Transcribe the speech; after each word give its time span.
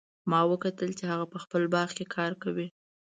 ما 0.29 0.39
وکتل 0.51 0.89
چې 0.99 1.03
هغه 1.11 1.25
په 1.31 1.37
خپل 1.43 1.61
باغ 1.73 1.89
کې 1.97 2.05
کار 2.15 2.31
کوي 2.43 2.67